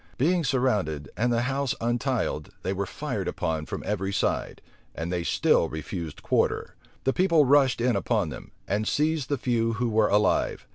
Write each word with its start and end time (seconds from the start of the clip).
Being 0.17 0.43
surrounded, 0.43 1.09
and 1.15 1.31
the 1.31 1.43
house 1.43 1.75
untiled, 1.79 2.49
they 2.63 2.73
were 2.73 2.87
fired 2.87 3.27
upon 3.27 3.67
from 3.67 3.83
every 3.85 4.11
side; 4.11 4.59
and 4.95 5.13
they 5.13 5.23
still 5.23 5.69
refused 5.69 6.23
quarter. 6.23 6.73
The 7.03 7.13
people 7.13 7.45
rushed 7.45 7.79
in 7.79 7.95
upon 7.95 8.29
them, 8.29 8.49
and 8.67 8.87
seized 8.87 9.29
the 9.29 9.37
few 9.37 9.73
who 9.73 9.89
were 9.89 10.09
alive. 10.09 10.65